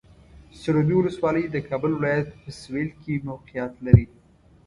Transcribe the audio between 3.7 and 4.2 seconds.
لري.